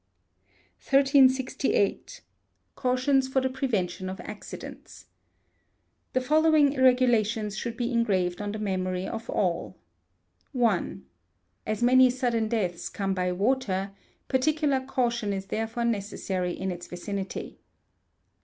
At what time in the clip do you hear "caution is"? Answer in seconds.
14.79-15.45